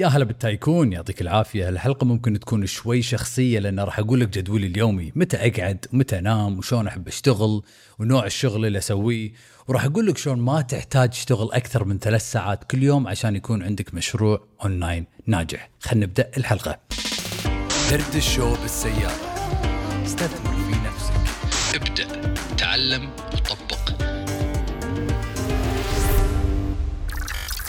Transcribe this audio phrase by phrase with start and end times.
[0.00, 1.68] يا هلا بال tycoon يعطيك العافية.
[1.68, 5.12] الحلقة ممكن تكون شوي شخصية لأن راح أقول لك جدولي اليومي.
[5.16, 7.62] متى أقعد؟ ومتى أنام؟ وشلون أحب أشتغل؟
[7.98, 9.32] ونوع الشغل اللي أسويه؟
[9.68, 13.62] وراح أقول لك شلون ما تحتاج تشتغل أكثر من ثلاث ساعات كل يوم عشان يكون
[13.62, 15.70] عندك مشروع أونلاين ناجح.
[15.80, 16.78] خلينا نبدأ الحلقة.
[17.90, 19.20] دردشة بالسيارة.
[20.04, 21.14] استثمر في نفسك.
[21.74, 22.34] ابدأ.
[22.58, 23.10] تعلم.
[23.32, 23.90] وطبق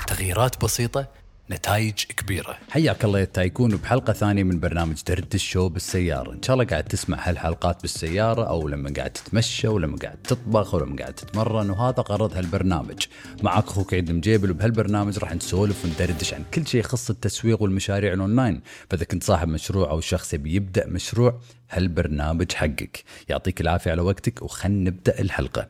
[0.07, 1.20] تغييرات بسيطة
[1.52, 2.57] نتائج كبيرة.
[2.70, 6.33] حياك الله يا tycoon بحلقة ثانية من برنامج دردشة بالسيارة.
[6.33, 10.96] إن شاء الله قاعد تسمع هالحلقات بالسيارة أو لما قاعد تتمشى ولما قاعد تطبخ ولما
[10.96, 13.05] قاعد تتمرن وهذا غرض هالبرنامج.
[13.43, 18.61] معك أخوك عيد مجيبل وبهالبرنامج راح نسولف وندردش عن كل شيء يخص التسويق والمشاريع الأونلاين.
[18.89, 21.39] فإذا كنت صاحب مشروع أو شخص يبي يبدأ مشروع
[21.71, 23.04] هالبرنامج حقك.
[23.29, 25.68] يعطيك العافية على وقتك وخلنا نبدأ الحلقة.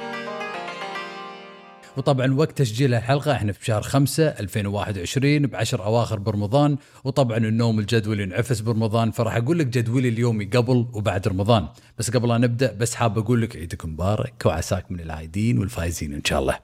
[1.98, 8.24] وطبعا وقت تسجيل الحلقة إحنا في شهر 5 2021 بعشر أواخر برمضان وطبعا النوم الجدولي
[8.24, 11.68] انعفس برمضان فراح أقول لك جدولي اليومي قبل وبعد رمضان.
[11.98, 16.24] بس قبل لا نبدأ بس حاب أقول لك عيدك مبارك وعساك من العايدين والفايزين إن
[16.24, 16.60] شاء الله.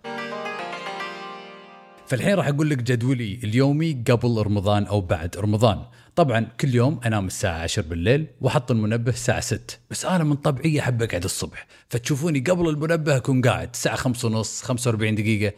[2.08, 5.84] فالحين راح أقول لك جدولي اليومي قبل رمضان أو بعد رمضان.
[6.16, 10.80] طبعا كل يوم أنام الساعة 10 بالليل وأحط المنبه الساعة 6 بس أنا من طبعي
[10.80, 11.68] احب اقعد الصبح.
[11.90, 15.54] فتشوفوني قبل المنبه أكون قاعد الساعة 5 ونص 45 دقيقة.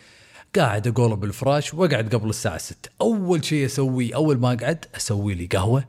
[0.55, 5.45] قاعد أقول بالفراش وأقعد قبل الساعة 6 أول شيء اسويه أول ما أقعد أسوي لي
[5.45, 5.83] قهوة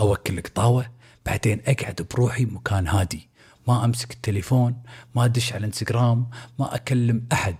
[0.00, 0.86] أوكل لك طاوة
[1.26, 3.28] بعدين أقعد بروحي مكان هادي.
[3.68, 4.76] ما أمسك التليفون
[5.14, 6.26] ما أدش على الانستغرام
[6.58, 7.56] ما أكلم أحد.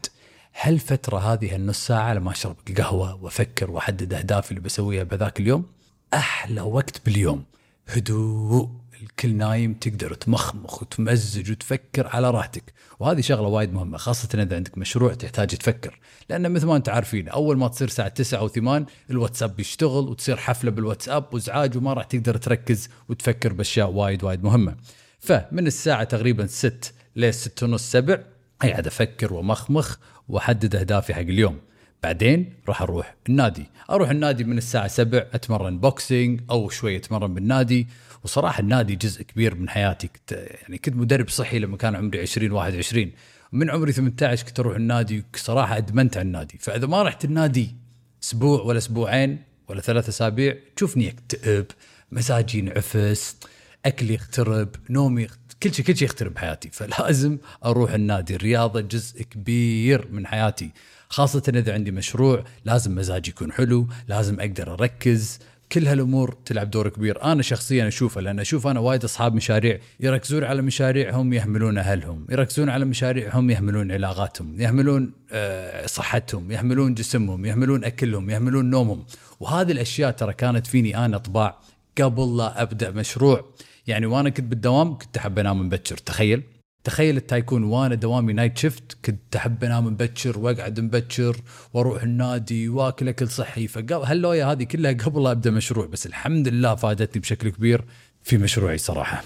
[0.62, 5.66] هالفترة هذه النص ساعة لما أشرب القهوة وأفكر وأحدد أهدافي اللي بسويها بذاك اليوم؟
[6.14, 7.44] أحلى وقت باليوم.
[7.88, 8.70] هدوء
[9.02, 12.72] الكل نايم تقدر تمخمخ وتمزج وتفكر على راحتك.
[12.98, 15.98] وهذه شغلة وايد مهمة خاصة إذا عندك مشروع تحتاج تفكر.
[16.30, 20.36] لأن مثل ما أنت عارفين أول ما تصير الساعة 9 أو 8 الواتساب يشتغل وتصير
[20.36, 24.76] حفلة بالواتساب وإزعاج وما راح تقدر تركز وتفكر بأشياء وايد وايد مهمة.
[25.18, 29.96] فمن الساعة تقريبا 6 ل 6 ونص 7 قاعد أفكر وأمخمخ
[30.28, 31.58] وأحدد أهدافي حق اليوم.
[32.02, 33.66] بعدين راح أروح النادي.
[33.90, 37.88] أروح النادي من الساعة 7 أتمرن boxing أو شوي أتمرن بالنادي.
[38.24, 40.08] وصراحة النادي جزء كبير من حياتي.
[40.08, 40.32] كنت
[40.62, 43.12] يعني كنت مدرب صحي لما كان عمري 20 21
[43.52, 46.58] من عمري 18 كنت أروح النادي صراحة أدمنت على النادي.
[46.58, 47.74] فإذا ما رحت النادي
[48.22, 51.66] أسبوع ولا أسبوعين ولا ثلاث أسابيع تشوفني أكتئب
[52.12, 53.36] مزاجي ينعفس
[53.86, 55.26] اكلي يخترب نومي
[55.62, 56.70] كل شيء كل شيء يخترب بحياتي.
[56.72, 60.70] فلازم أروح النادي الرياضة جزء كبير من حياتي.
[61.08, 65.38] خاصة إذا عندي مشروع لازم مزاجي يكون حلو لازم أقدر أركز.
[65.72, 67.22] كل هالأمور تلعب دور كبير.
[67.22, 72.26] أنا شخصيا اشوفها لأن أشوف أنا وايد أصحاب مشاريع يركزون على مشاريعهم يهملون أهلهم.
[72.30, 74.60] يركزون على مشاريعهم يهملون علاقاتهم.
[74.60, 76.52] يهملون آه، صحتهم.
[76.52, 77.44] يهملون جسمهم.
[77.44, 78.30] يهملون أكلهم.
[78.30, 79.04] يهملون نومهم.
[79.40, 81.58] وهذه الأشياء ترى كانت فيني أنا طباع
[82.00, 83.44] قبل لا أبدأ مشروع.
[83.86, 86.42] يعني وأنا كنت بالدوام كنت احب انام مبكر تخيل
[86.84, 91.36] تخيل ال tycoon وأنا دوامي night shift كنت احب انام مبكر واقعد مبكر
[91.74, 97.20] وأروح النادي واكل اكل صحي فهاللوية هذه كلها قبل أبدأ مشروع بس الحمد لله فادتني
[97.20, 97.84] بشكل كبير
[98.22, 99.24] في مشروعي صراحة.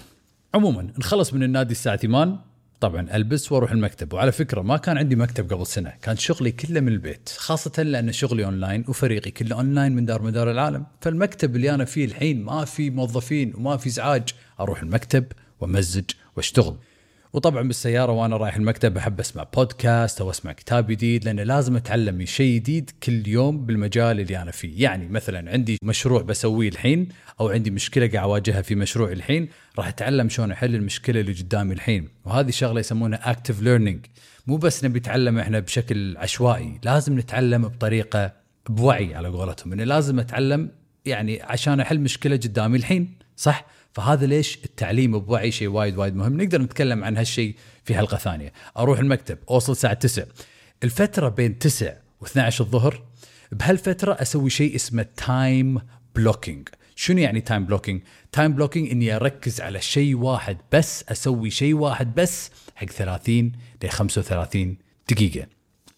[0.55, 2.54] عموما نخلص من النادي الساعة 8
[2.85, 4.13] طبعا ألبس وأروح المكتب.
[4.13, 8.13] وعلى فكرة ما كان عندي مكتب قبل سنة كان شغلي كله من البيت خاصة لأن
[8.13, 10.87] شغلي أونلاين وفريقي كله أونلاين من دار مدار العالم.
[11.01, 14.29] فالمكتب اللي أنا فيه الحين ما في موظفين وما في إزعاج
[14.61, 15.25] أروح المكتب
[15.61, 16.05] وأمزج
[16.37, 16.77] وأشتغل.
[17.35, 22.25] وطبعا بالسيارة وأنا رايح المكتب أحب أسمع بودكاست أو أسمع كتاب جديد لأن لازم أتعلم
[22.25, 27.09] شيء جديد كل يوم بالمجال اللي أنا فيه، يعني مثلا عندي مشروع بسويه الحين
[27.41, 31.75] أو عندي مشكلة قاعد أواجهها في مشروعي الحين، راح أتعلم شلون أحل المشكلة اللي قدامي
[31.75, 34.07] الحين، وهذه شغله يسمونها active learning،
[34.47, 38.33] مو بس نبي نتعلم إحنا بشكل عشوائي، لازم نتعلم بطريقة
[38.69, 40.71] بوعي على قولتهم، إنه لازم أتعلم
[41.07, 46.43] يعني عشان أحل مشكلة قدامي الحين، صح؟ فهذا ليش التعليم بوعي شيء وايد وايد مهم؟
[46.43, 48.53] نقدر نتكلم عن هالشيء في حلقة ثانية.
[48.77, 50.27] أروح المكتب أوصل الساعة 9
[50.85, 53.03] الفترة بين 9 و12 الظهر
[53.53, 55.81] بهالفترة أسوي شيء اسمه time
[56.15, 58.03] blocking شنو يعني time blocking
[58.33, 63.53] time blocking إني أركز على شيء واحد بس أسوي شيء واحد بس حق 30
[63.83, 64.77] ل 35
[65.11, 65.47] دقيقة.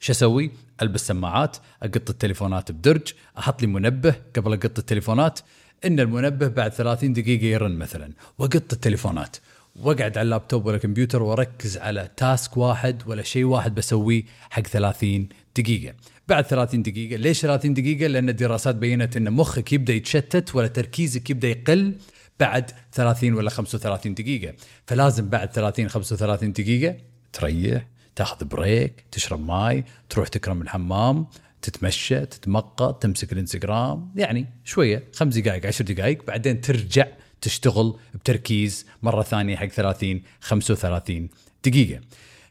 [0.00, 0.50] شو أسوي؟
[0.83, 5.41] ألبس سماعات أقط التليفونات بدرج أحط لي منبه قبل أقط التليفونات
[5.84, 8.12] إن المنبه بعد 30 دقيقة يرن مثلا.
[8.38, 9.37] واقط التليفونات.
[9.76, 15.28] واقعد على اللابتوب ولا الكمبيوتر واركز على task واحد ولا شيء واحد بسويه حق 30
[15.56, 15.94] دقيقة.
[16.28, 21.31] بعد 30 دقيقة، ليش 30 دقيقة؟ لأن الدراسات بينت أن مخك يبدأ يتشتت ولا تركيزك
[21.31, 21.94] يبدأ يقل
[22.40, 24.55] بعد 30 ولا 35 دقيقة،
[24.87, 26.96] فلازم بعد 30 35 دقيقة
[27.32, 27.87] تريح،
[28.17, 31.26] تاخذ break، تشرب ماي، تروح تكرم الحمام،
[31.67, 37.07] تتمشى تتمقى تمسك الانستغرام يعني شوية خمس دقائق عشر دقائق بعدين ترجع
[37.41, 41.29] تشتغل بتركيز مرة ثانية حق 30 35
[41.65, 42.01] دقيقة.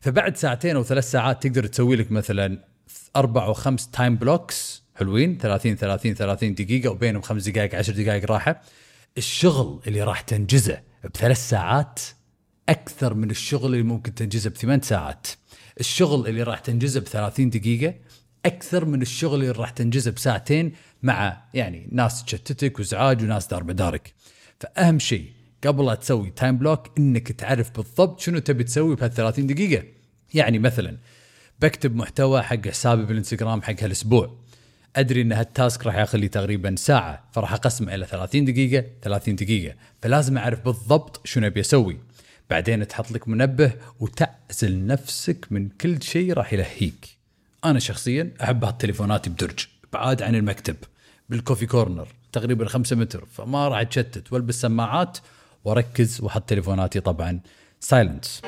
[0.01, 2.59] فبعد ساعتين أو ثلاث ساعات تقدر تسوي لك مثلا
[3.15, 8.31] أربع أو خمس time blocks حلوين 30 30 30 دقيقة وبينهم خمس دقائق 10 دقائق
[8.31, 8.61] راحة.
[9.17, 10.81] الشغل اللي راح تنجزه
[11.13, 11.99] بثلاث ساعات
[12.69, 15.27] أكثر من الشغل اللي ممكن تنجزه بثمان ساعات.
[15.79, 17.93] الشغل اللي راح تنجزه ب 30 دقيقة
[18.45, 24.13] أكثر من الشغل اللي راح تنجزه بساعتين مع يعني ناس تشتتك وازعاج وناس دار بدارك
[24.59, 25.31] فأهم شيء
[25.65, 29.83] قبل لا تسوي time block إنك تعرف بالضبط شنو تبي تسوي بهال 30 دقيقة.
[30.33, 30.97] يعني مثلا
[31.59, 34.37] بكتب محتوى حق حسابي بالإنستغرام حق هالأسبوع.
[34.95, 39.35] أدري إن هال task راح ياخذ لي تقريبا ساعة فراح أقسمه إلى 30 دقيقة 30
[39.35, 39.75] دقيقة.
[40.01, 41.97] فلازم أعرف بالضبط شنو أبي أسوي.
[42.49, 47.14] بعدين تحط لك منبه وتعزل نفسك من كل شيء راح يلهيك.
[47.65, 50.75] أنا شخصيا أحب أحط تليفوناتي بدرج بعاد عن المكتب
[51.29, 55.17] بال coffee corner تقريبا خمسة متر فما راح أتشتت والبس سماعات
[55.63, 57.39] وأركز واحط تليفوناتي طبعا
[57.79, 58.41] silent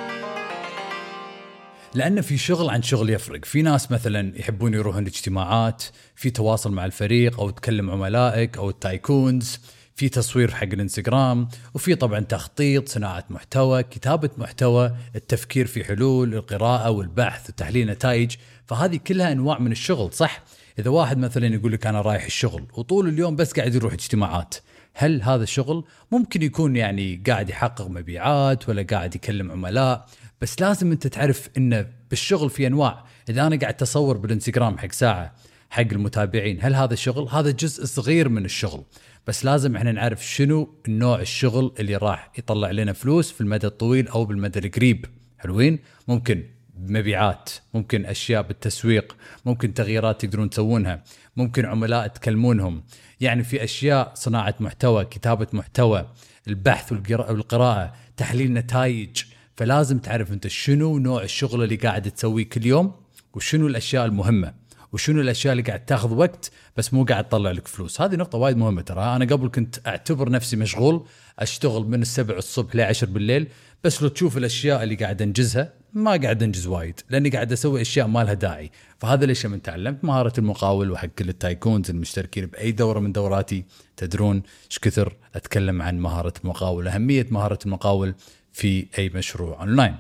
[1.93, 3.45] لأن في شغل عن شغل يفرق.
[3.45, 5.83] في ناس مثلا يحبون يروحون الاجتماعات
[6.15, 9.59] في تواصل مع الفريق أو تكلم عملائك أو ال tycoons
[9.97, 16.89] في تصوير حق الانستغرام وفي طبعا تخطيط صناعة محتوى كتابة محتوى التفكير في حلول القراءة
[16.89, 18.35] والبحث وتحليل نتائج.
[18.65, 20.43] فهذه كلها أنواع من الشغل صح؟
[20.79, 24.55] إذا واحد مثلا يقول لك أنا رايح الشغل وطول اليوم بس قاعد يروح اجتماعات
[24.93, 30.05] هل هذا الشغل ممكن يكون يعني قاعد يحقق مبيعات ولا قاعد يكلم عملاء؟
[30.41, 33.05] بس لازم أنت تعرف انه بالشغل في أنواع.
[33.29, 35.33] إذا أنا قاعد اصور بالانستغرام حق ساعة
[35.69, 38.83] حق المتابعين هل هذا شغل؟ هذا جزء صغير من الشغل.
[39.27, 44.07] بس لازم إحنا نعرف شنو النوع الشغل اللي راح يطلع لنا فلوس في المدى الطويل
[44.07, 45.05] أو بالمدى القريب.
[45.37, 46.43] حلوين؟ ممكن
[46.79, 49.15] مبيعات ممكن أشياء بالتسويق
[49.45, 51.03] ممكن تغييرات تقدرون تسوونها
[51.37, 52.83] ممكن عملاء تكلمونهم.
[53.21, 56.09] يعني في أشياء صناعة محتوى كتابة محتوى
[56.47, 59.23] البحث والقراءة تحليل نتائج.
[59.55, 62.95] فلازم تعرف أنت شنو نوع الشغل اللي قاعد تسويه كل يوم
[63.33, 64.66] وشنو الأشياء المهمة.
[64.93, 68.01] وشنو الأشياء اللي قاعد تاخذ وقت بس مو قاعد تطلع لك فلوس.
[68.01, 69.15] هذه نقطة وايد مهمة ترى.
[69.15, 71.05] أنا قبل كنت أعتبر نفسي مشغول
[71.39, 73.47] أشتغل من السبع الصبح ل 10 بالليل
[73.83, 78.07] بس لو تشوف الأشياء اللي قاعد أنجزها ما قاعد أنجز وايد لأني قاعد أسوي أشياء
[78.07, 78.71] ما لها داعي.
[78.97, 83.65] فهذا ليش من تعلمت؟ مهارة المقاول وحق كل ال tycoons المشتركين بأي دورة من دوراتي.
[83.97, 88.15] تدرون إيش كثر أتكلم عن مهارة المقاول أهمية مهارة المقاول
[88.51, 89.95] في أي مشروع أونلاين.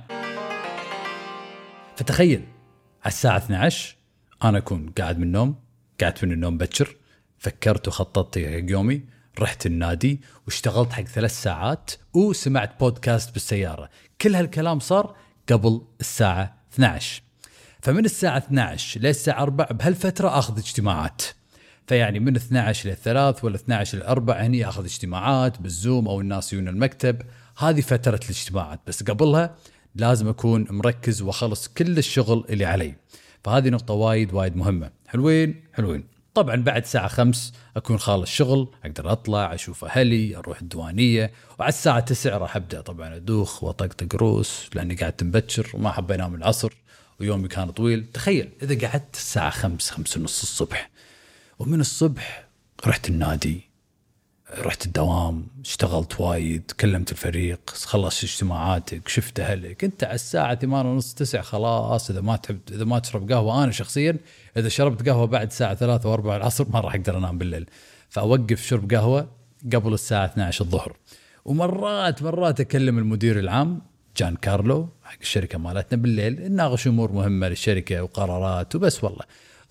[1.95, 2.43] فتخيل
[3.03, 3.96] على الساعة 12
[4.43, 5.55] أنا أكون قاعد من النوم
[6.01, 6.95] قاعد من النوم بكر
[7.39, 9.01] فكرت وخططت حق يومي
[9.39, 13.89] رحت النادي واشتغلت حق ثلاث ساعات وسمعت بودكاست بالسيارة.
[14.21, 15.15] كل هالكلام صار
[15.51, 17.21] قبل الساعة 12
[17.81, 21.21] فمن الساعة 12 للساعه 4 بهالفترة آخذ اجتماعات.
[21.87, 26.53] فيعني من 12 ل 3 ولا 12 ل 4 هني آخذ اجتماعات بالزوم أو الناس
[26.53, 27.21] يجون المكتب.
[27.57, 28.79] هذه فترة الاجتماعات.
[28.87, 29.55] بس قبلها
[29.95, 32.95] لازم أكون مركز وأخلص كل الشغل اللي علي.
[33.43, 34.91] فهذه نقطة وايد وايد مهمة.
[35.07, 36.03] حلوين؟ حلوين.
[36.33, 41.99] طبعا بعد الساعة خمس أكون خالص شغل أقدر أطلع أشوف أهلي أروح الديوانية وعلى الساعة
[41.99, 46.73] تسع راح أبدأ طبعا أدوخ وأطقطق روس لأني قاعد مبكر وما أحب أنام العصر
[47.19, 48.05] ويومي كان طويل.
[48.13, 50.89] تخيل إذا قعدت الساعة خمس خمس ونص الصبح
[51.59, 52.47] ومن الصبح
[52.87, 53.66] رحت النادي.
[54.53, 59.83] رحت الدوام اشتغلت وايد كلمت الفريق خلصت اجتماعاتك شفت أهلك.
[59.83, 62.09] انت على الساعة 8 ونص 9 خلاص.
[62.09, 64.17] إذا ما تحب إذا ما تشرب قهوة أنا شخصيا
[64.57, 67.65] إذا شربت قهوة بعد الساعة 3 و4 العصر ما راح أقدر أنام بالليل.
[68.09, 69.27] فأوقف شرب قهوة
[69.73, 70.97] قبل الساعة 12 الظهر.
[71.45, 73.81] ومرات مرات أكلم المدير العام
[74.17, 79.23] جان كارلو حق الشركة مالتنا بالليل نناقش أمور مهمة للشركة وقرارات وبس والله.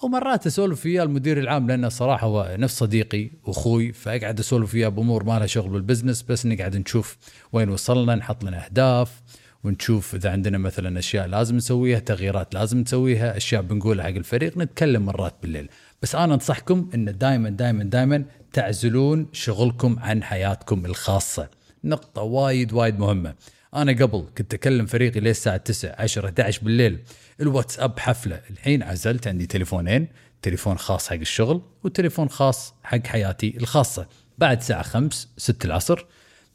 [0.03, 5.25] ومرات أسولف وياه المدير العام لأنه صراحة هو نفس صديقي وأخوي فأقعد أسولف وياه بامور
[5.25, 7.17] ما لها شغل بالبزنس بس نقعد نشوف
[7.53, 9.23] وين وصلنا نحط لنا أهداف
[9.65, 15.07] ونشوف إذا عندنا مثلا أشياء لازم نسويها تغييرات لازم نسويها أشياء بنقولها حق الفريق نتكلم
[15.07, 15.69] مرات بالليل.
[16.03, 21.49] بس أنا أنصحكم إن دائما دائما دائما تعزلون شغلكم عن حياتكم الخاصة.
[21.85, 23.35] نقطة وايد وايد مهمة.
[23.77, 26.99] أنا قبل كنت أكلم فريقي لين الساعة 9 10 11 بالليل.
[27.41, 28.41] الواتساب حفلة.
[28.51, 30.09] الحين عزلت عندي تليفونين.
[30.43, 34.07] تليفون خاص حق الشغل وتليفون خاص حق حياتي الخاصة.
[34.39, 36.07] بعد الساعة 5 6 العصر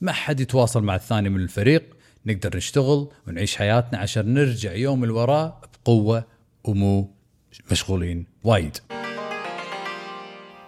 [0.01, 1.96] ما حد يتواصل مع الثاني من الفريق.
[2.25, 6.25] نقدر نشتغل ونعيش حياتنا عشان نرجع يوم الوراء بقوة
[6.63, 7.16] ومو
[7.72, 8.78] مشغولين وايد.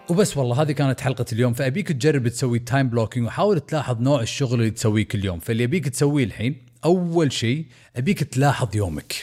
[0.10, 1.54] وبس والله هذه كانت حلقة اليوم.
[1.54, 5.40] فأبيك تجرب تسوي time blocking وحاول تلاحظ نوع الشغل اللي تسويه كل يوم.
[5.40, 6.56] فاللي أبيك تسويه الحين
[6.86, 9.14] أول شيء أبيك تلاحظ يومك.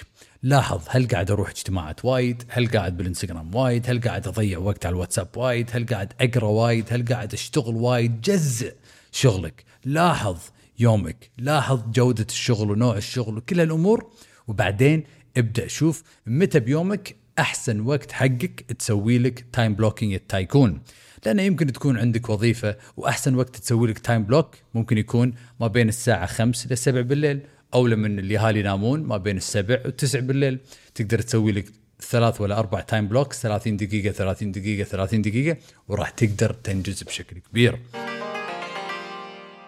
[0.43, 4.93] لاحظ هل قاعد أروح اجتماعات وايد؟ هل قاعد بالإنستغرام وايد؟ هل قاعد أضيع وقت على
[4.93, 8.73] الواتساب وايد؟ هل قاعد أقرأ وايد؟ هل قاعد أشتغل وايد؟ جزء
[9.13, 9.65] شغلك.
[9.85, 10.39] لاحظ
[10.79, 11.31] يومك.
[11.39, 14.11] لاحظ جودة الشغل ونوع الشغل وكل هالأمور.
[14.49, 15.05] وبعدين
[15.37, 20.83] ابدأ شوف متى بيومك أحسن وقت حقك تسوي لك time blocking يا tycoon.
[21.27, 25.89] لأنه يمكن تكون عندك وظيفة وأحسن وقت تسوي لك time block ممكن يكون ما بين
[25.89, 27.41] الساعة 5 ل 7 بالليل
[27.75, 30.59] أو لما الاهالي ينامون ما بين السبع والتسع بالليل.
[30.95, 31.65] تقدر تسوي لك
[32.01, 35.57] ثلاث ولا أربع time blocks 30 دقيقة 30 دقيقة 30 دقيقة
[35.89, 37.79] وراح تقدر تنجز بشكل كبير.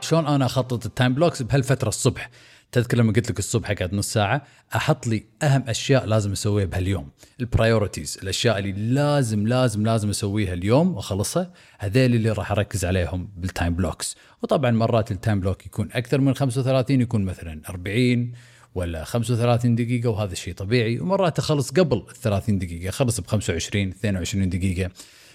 [0.01, 2.31] شلون أنا أخطط ال time blocks بهالفترة الصبح.
[2.73, 4.43] تذكر لما قلت لك الصبح اقعد نص ساعة
[4.77, 7.11] أحط لي أهم أشياء لازم أسويها بهاليوم.
[7.41, 13.29] ال priorities الأشياء اللي لازم لازم لازم أسويها اليوم وأخلصها هذول اللي راح أركز عليهم
[13.37, 18.33] بال time blocks وطبعا مرات ال time block يكون أكثر من 35 يكون مثلا 40
[18.75, 21.01] ولا 35 دقيقة وهذا الشيء طبيعي.
[21.01, 24.91] ومرات أخلص قبل ال 30 دقيقة أخلص ب 25 22 دقيقة.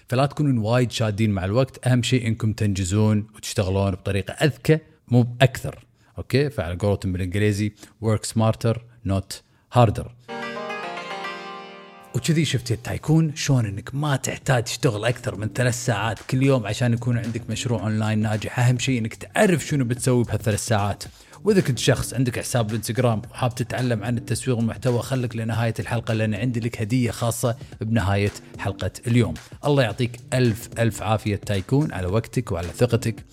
[0.10, 1.88] فلا تكونون وايد شادين مع الوقت.
[1.88, 5.87] أهم شيء إنكم تنجزون وتشتغلون بطريقة أذكى مو أكثر
[6.18, 9.42] أوكي؟ فعلى قولتهم بالإنجليزي work smarter not
[9.78, 10.08] harder.
[12.16, 16.68] وكذي شفت يا tycoon شلون إنك ما تحتاج تشتغل أكثر من ثلاث ساعات كل يوم
[16.68, 18.60] عشان يكون عندك مشروع اونلاين ناجح.
[18.60, 21.04] أهم شيء إنك تعرف شنو بتسوي بهالثلاث ساعات.
[21.44, 26.34] وإذا كنت شخص عندك حساب بالإنستغرام وحاب تتعلم عن التسويق والمحتوى خليك لنهاية الحلقة لأن
[26.34, 29.34] عندي لك هدية خاصة بنهاية حلقة اليوم.
[29.66, 33.26] الله يعطيك ألف ألف عافية tycoon على وقتك وعلى ثقتك.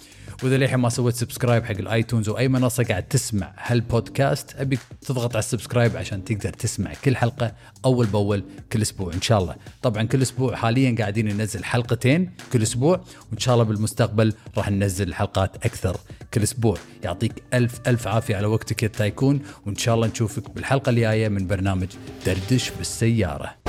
[0.42, 4.80] وإذا للحين ما سويت subscribe حق ال iTunes أو اي منصة قاعد تسمع هالبودكاست ابيك
[5.06, 7.52] تضغط على ال subscribe عشان تقدر تسمع كل حلقة
[7.84, 9.56] أول بأول كل أسبوع إن شاء الله.
[9.82, 13.00] طبعا كل أسبوع حاليا قاعدين ننزل حلقتين كل أسبوع
[13.32, 15.96] وإن شاء الله بالمستقبل راح ننزل حلقات أكثر
[16.34, 16.78] كل أسبوع.
[17.04, 21.46] يعطيك ألف ألف عافية على وقتك يا tycoon وإن شاء الله نشوفك بالحلقة الجاية من
[21.46, 21.88] برنامج
[22.26, 23.63] دردش بالسيارة.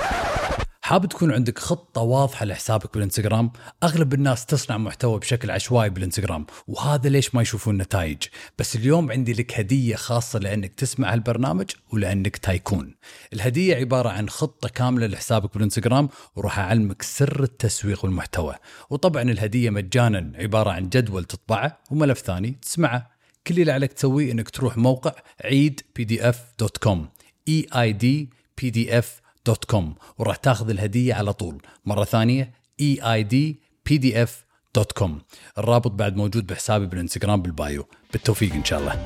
[0.86, 3.52] حاب تكون عندك خطة واضحة لحسابك بالإنستغرام؟
[3.84, 8.24] أغلب الناس تصنع محتوى بشكل عشوائي بالإنستغرام وهذا ليش ما يشوفون نتائج.
[8.60, 12.96] بس اليوم عندي لك هدية خاصة لأنك تسمع هالبرنامج ولأنك تايكون.
[13.34, 18.56] الهدية عبارة عن خطة كاملة لحسابك بالإنستغرام وراح أعلمك سر التسويق والمحتوى.
[18.90, 23.12] وطبعا الهدية مجانا عبارة عن جدول تطبعه وملف ثاني تسمعه.
[23.48, 25.12] كل اللي عليك تسويه إنك تروح موقع
[25.44, 27.08] عيد PDF dot com
[27.48, 28.30] E I D
[28.62, 31.62] PDF dot com وراح تاخذ الهدية على طول.
[31.86, 34.46] مرة ثانية E I D PDF
[34.76, 35.22] dot com.
[35.58, 37.88] الرابط بعد موجود بحسابي بالانستغرام بال bio.
[38.12, 39.04] بالتوفيق إن شاء الله.